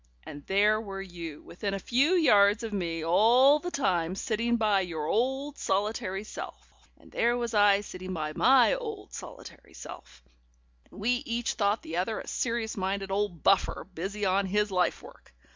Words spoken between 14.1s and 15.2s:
on his life